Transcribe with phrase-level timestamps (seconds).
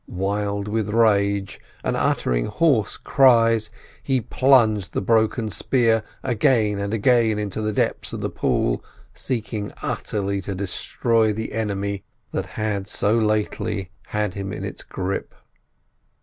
[0.07, 3.69] Wild with rage, and uttering hoarse cries,
[4.01, 8.83] he plunged the broken spear again and again into the depths of the pool,
[9.13, 15.35] seeking utterly to destroy the enemy that had so lately had him in its grip.